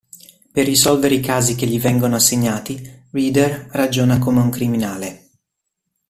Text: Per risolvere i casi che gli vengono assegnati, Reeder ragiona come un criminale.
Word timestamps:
Per 0.51 0.65
risolvere 0.65 1.13
i 1.13 1.19
casi 1.19 1.53
che 1.53 1.67
gli 1.67 1.79
vengono 1.79 2.15
assegnati, 2.15 3.05
Reeder 3.11 3.67
ragiona 3.69 4.17
come 4.17 4.39
un 4.39 4.49
criminale. 4.49 5.29